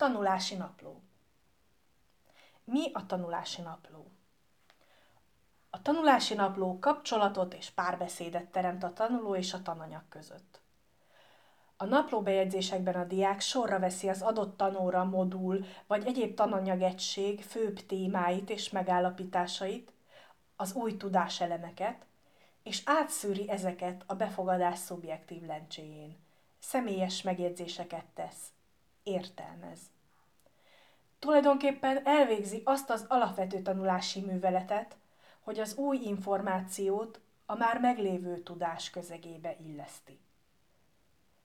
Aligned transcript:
Tanulási 0.00 0.54
napló. 0.54 1.02
Mi 2.64 2.90
a 2.92 3.06
tanulási 3.06 3.62
napló? 3.62 4.06
A 5.70 5.82
tanulási 5.82 6.34
napló 6.34 6.78
kapcsolatot 6.78 7.54
és 7.54 7.70
párbeszédet 7.70 8.46
teremt 8.46 8.82
a 8.82 8.92
tanuló 8.92 9.36
és 9.36 9.52
a 9.52 9.62
tananyag 9.62 10.02
között. 10.08 10.60
A 11.76 11.84
naplóbejegyzésekben 11.84 12.94
a 12.94 13.04
diák 13.04 13.40
sorra 13.40 13.78
veszi 13.78 14.08
az 14.08 14.22
adott 14.22 14.56
tanóra, 14.56 15.04
modul 15.04 15.64
vagy 15.86 16.06
egyéb 16.06 16.34
tananyagegység 16.34 17.42
főbb 17.42 17.86
témáit 17.86 18.50
és 18.50 18.70
megállapításait, 18.70 19.92
az 20.56 20.74
új 20.74 20.96
tudáselemeket, 20.96 22.06
és 22.62 22.82
átszűri 22.84 23.50
ezeket 23.50 24.02
a 24.06 24.14
befogadás 24.14 24.78
szubjektív 24.78 25.42
lencséjén. 25.42 26.16
Személyes 26.58 27.22
megjegyzéseket 27.22 28.04
tesz, 28.14 28.52
értelmez. 29.02 29.78
Tulajdonképpen 31.18 32.06
elvégzi 32.06 32.62
azt 32.64 32.90
az 32.90 33.04
alapvető 33.08 33.62
tanulási 33.62 34.20
műveletet, 34.20 34.96
hogy 35.40 35.58
az 35.58 35.74
új 35.74 35.96
információt 35.96 37.20
a 37.46 37.54
már 37.54 37.80
meglévő 37.80 38.42
tudás 38.42 38.90
közegébe 38.90 39.56
illeszti. 39.58 40.20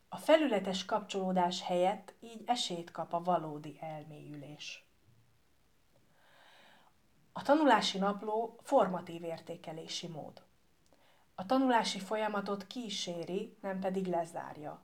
A 0.09 0.17
felületes 0.17 0.85
kapcsolódás 0.85 1.61
helyett 1.61 2.13
így 2.19 2.43
esélyt 2.45 2.91
kap 2.91 3.13
a 3.13 3.23
valódi 3.23 3.77
elmélyülés. 3.81 4.85
A 7.33 7.41
tanulási 7.41 7.97
napló 7.97 8.59
formatív 8.63 9.23
értékelési 9.23 10.07
mód. 10.07 10.43
A 11.35 11.45
tanulási 11.45 11.99
folyamatot 11.99 12.67
kíséri, 12.67 13.57
nem 13.61 13.79
pedig 13.79 14.07
lezárja. 14.07 14.81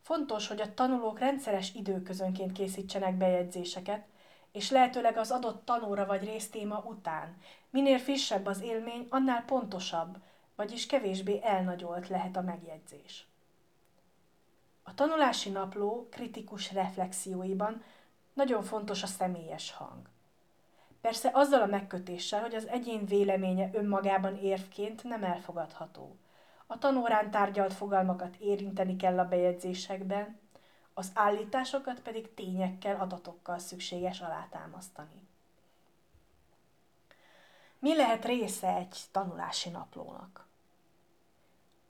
Fontos, 0.00 0.46
hogy 0.46 0.60
a 0.60 0.74
tanulók 0.74 1.18
rendszeres 1.18 1.74
időközönként 1.74 2.52
készítsenek 2.52 3.14
bejegyzéseket, 3.14 4.04
és 4.52 4.70
lehetőleg 4.70 5.16
az 5.16 5.30
adott 5.30 5.64
tanóra 5.64 6.06
vagy 6.06 6.24
résztéma 6.24 6.78
után. 6.78 7.36
Minél 7.70 7.98
frissebb 7.98 8.46
az 8.46 8.60
élmény, 8.60 9.06
annál 9.10 9.44
pontosabb, 9.44 10.16
vagyis 10.56 10.86
kevésbé 10.86 11.40
elnagyolt 11.42 12.08
lehet 12.08 12.36
a 12.36 12.40
megjegyzés. 12.40 13.26
A 14.82 14.94
tanulási 14.94 15.50
napló 15.50 16.08
kritikus 16.10 16.72
reflexióiban 16.72 17.82
nagyon 18.32 18.62
fontos 18.62 19.02
a 19.02 19.06
személyes 19.06 19.72
hang. 19.72 20.08
Persze 21.00 21.30
azzal 21.32 21.60
a 21.60 21.66
megkötéssel, 21.66 22.40
hogy 22.40 22.54
az 22.54 22.66
egyén 22.66 23.04
véleménye 23.04 23.70
önmagában 23.72 24.36
érvként 24.36 25.04
nem 25.04 25.24
elfogadható. 25.24 26.16
A 26.72 26.78
tanórán 26.78 27.30
tárgyalt 27.30 27.72
fogalmakat 27.72 28.36
érinteni 28.36 28.96
kell 28.96 29.18
a 29.18 29.28
bejegyzésekben, 29.28 30.38
az 30.94 31.10
állításokat 31.14 32.00
pedig 32.00 32.34
tényekkel, 32.34 33.00
adatokkal 33.00 33.58
szükséges 33.58 34.20
alátámasztani. 34.20 35.28
Mi 37.78 37.96
lehet 37.96 38.24
része 38.24 38.74
egy 38.74 38.96
tanulási 39.10 39.68
naplónak? 39.68 40.46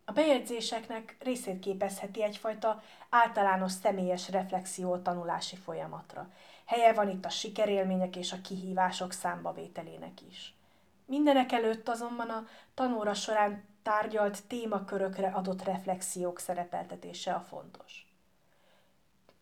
A 0.04 0.12
bejegyzéseknek 0.12 1.16
részét 1.18 1.60
képezheti 1.60 2.22
egyfajta 2.22 2.82
általános 3.08 3.72
személyes 3.72 4.30
reflexió 4.30 4.96
tanulási 4.96 5.56
folyamatra. 5.56 6.30
Helye 6.64 6.92
van 6.92 7.08
itt 7.08 7.24
a 7.24 7.28
sikerélmények 7.28 8.16
és 8.16 8.32
a 8.32 8.40
kihívások 8.40 9.12
számbavételének 9.12 10.20
is. 10.30 10.54
Mindenek 11.10 11.52
előtt 11.52 11.88
azonban 11.88 12.30
a 12.30 12.46
tanóra 12.74 13.14
során 13.14 13.64
tárgyalt 13.82 14.46
témakörökre 14.46 15.28
adott 15.28 15.62
reflexiók 15.62 16.38
szerepeltetése 16.38 17.32
a 17.32 17.40
fontos. 17.40 18.06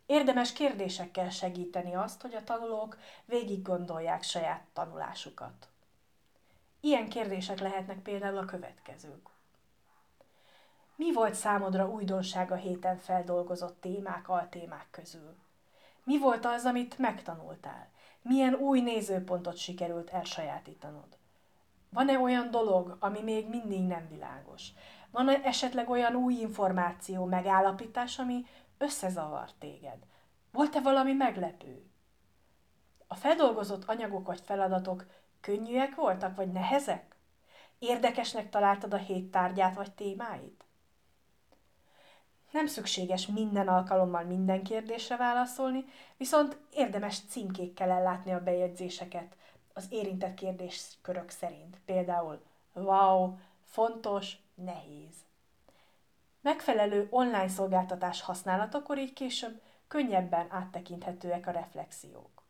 Érdemes 0.06 0.52
kérdésekkel 0.52 1.30
segíteni 1.30 1.94
azt, 1.94 2.22
hogy 2.22 2.34
a 2.34 2.44
tanulók 2.44 2.98
végig 3.24 3.62
gondolják 3.62 4.22
saját 4.22 4.64
tanulásukat. 4.72 5.68
Ilyen 6.80 7.08
kérdések 7.08 7.58
lehetnek 7.58 7.98
például 7.98 8.38
a 8.38 8.44
következők. 8.44 9.28
Mi 10.96 11.12
volt 11.12 11.34
számodra 11.34 11.88
újdonság 11.88 12.50
a 12.50 12.56
héten 12.56 12.96
feldolgozott 12.98 13.80
témák, 13.80 14.28
altémák 14.28 14.86
közül? 14.90 15.36
Mi 16.04 16.18
volt 16.18 16.44
az, 16.44 16.64
amit 16.64 16.98
megtanultál? 16.98 17.88
Milyen 18.22 18.54
új 18.54 18.80
nézőpontot 18.80 19.56
sikerült 19.56 20.10
elsajátítanod? 20.10 21.18
Van-e 21.90 22.18
olyan 22.18 22.50
dolog, 22.50 22.96
ami 23.00 23.22
még 23.22 23.48
mindig 23.48 23.82
nem 23.82 24.08
világos? 24.08 24.68
Van 25.10 25.28
-e 25.28 25.40
esetleg 25.42 25.90
olyan 25.90 26.14
új 26.14 26.34
információ, 26.34 27.24
megállapítás, 27.24 28.18
ami 28.18 28.46
összezavar 28.78 29.52
téged? 29.58 29.98
Volt-e 30.52 30.80
valami 30.80 31.12
meglepő? 31.12 31.82
A 33.06 33.14
feldolgozott 33.14 33.84
anyagok 33.84 34.26
vagy 34.26 34.40
feladatok 34.40 35.06
könnyűek 35.40 35.94
voltak, 35.94 36.36
vagy 36.36 36.52
nehezek? 36.52 37.16
Érdekesnek 37.78 38.48
találtad 38.48 38.92
a 38.92 38.96
hét 38.96 39.30
tárgyát 39.30 39.74
vagy 39.74 39.92
témáit? 39.92 40.64
Nem 42.50 42.66
szükséges 42.66 43.26
minden 43.26 43.68
alkalommal 43.68 44.24
minden 44.24 44.62
kérdésre 44.62 45.16
válaszolni, 45.16 45.84
viszont 46.16 46.58
érdemes 46.72 47.20
címkékkel 47.28 47.90
ellátni 47.90 48.32
a 48.32 48.42
bejegyzéseket 48.42 49.36
az 49.78 49.86
érintett 49.88 50.34
kérdéskörök 50.34 51.30
szerint. 51.30 51.76
Például 51.84 52.42
wow, 52.72 53.36
fontos, 53.64 54.36
nehéz. 54.54 55.14
Megfelelő 56.40 57.06
online 57.10 57.48
szolgáltatás 57.48 58.20
használatakor 58.20 58.98
így 58.98 59.12
később 59.12 59.60
könnyebben 59.88 60.46
áttekinthetőek 60.50 61.46
a 61.46 61.50
reflexiók. 61.50 62.42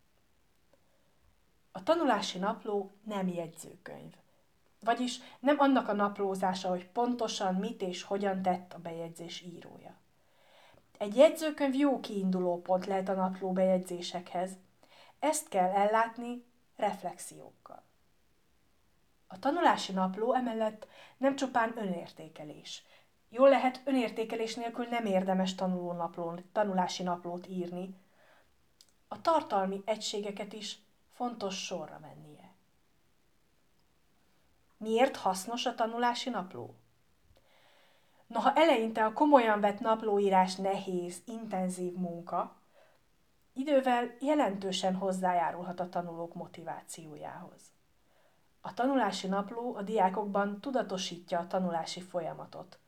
A 1.73 1.83
tanulási 1.83 2.39
napló 2.39 2.93
nem 3.05 3.29
jegyzőkönyv. 3.29 4.13
Vagyis 4.81 5.19
nem 5.41 5.57
annak 5.59 5.89
a 5.89 5.93
naplózása, 5.93 6.69
hogy 6.69 6.89
pontosan 6.89 7.55
mit 7.55 7.83
és 7.83 8.03
hogyan 8.03 8.43
tett 8.43 8.73
a 8.73 8.79
bejegyzés 8.79 9.41
írója. 9.41 9.97
Egy 10.99 11.17
jegyzőkönyv 11.17 11.75
jó 11.75 12.01
kiinduló 12.01 12.61
pont 12.63 12.87
lehet 12.87 13.09
a 13.09 13.15
napló 13.15 13.53
bejegyzésekhez. 13.53 14.51
Ezt 15.19 15.49
kell 15.49 15.71
ellátni 15.71 16.47
reflexiókkal. 16.79 17.83
A 19.27 19.39
tanulási 19.39 19.93
napló 19.93 20.35
emellett 20.35 20.89
nem 21.17 21.37
csupán 21.37 21.79
önértékelés. 21.79 22.83
Jól 23.29 23.49
lehet, 23.49 23.81
önértékelés 23.85 24.55
nélkül 24.55 24.87
nem 24.87 25.07
érdemes 25.07 25.55
naplón, 25.55 26.45
tanulási 26.53 27.03
naplót 27.03 27.47
írni. 27.49 27.95
A 29.09 29.21
tartalmi 29.21 29.83
egységeket 29.85 30.53
is 30.53 30.79
fontos 31.13 31.65
sorra 31.65 31.99
vennie. 32.01 32.53
Miért 34.77 35.17
hasznos 35.17 35.67
a 35.67 35.75
tanulási 35.75 36.31
napló? 36.31 36.75
Noha 38.27 38.53
eleinte 38.55 39.05
a 39.05 39.13
komolyan 39.13 39.61
vett 39.61 39.81
naplóírás 39.81 40.55
nehéz, 40.57 41.23
intenzív 41.25 41.93
munka, 41.93 42.58
idővel 43.59 44.15
jelentősen 44.21 44.95
hozzájárulhat 44.95 45.81
a 45.81 45.89
tanulók 45.89 46.35
motivációjához. 46.35 47.63
A 48.61 48.75
tanulási 48.75 49.27
napló 49.27 49.75
a 49.75 49.83
diákokban 49.83 50.61
tudatosítja 50.61 51.39
a 51.39 51.47
tanulási 51.47 52.01
folyamatot. 52.01 52.79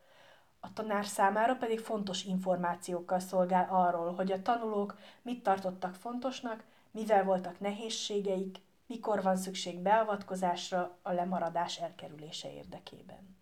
A 0.60 0.72
tanár 0.72 1.06
számára 1.06 1.54
pedig 1.54 1.80
fontos 1.80 2.24
információkkal 2.24 3.18
szolgál 3.18 3.68
arról, 3.70 4.14
hogy 4.14 4.32
a 4.32 4.42
tanulók 4.42 4.98
mit 5.22 5.42
tartottak 5.42 5.94
fontosnak, 5.94 6.64
mivel 6.90 7.24
voltak 7.24 7.60
nehézségeik, 7.60 8.58
mikor 8.86 9.22
van 9.22 9.36
szükség 9.36 9.78
beavatkozásra 9.78 10.98
a 11.02 11.12
lemaradás 11.12 11.78
elkerülése 11.78 12.52
érdekében. 12.52 13.38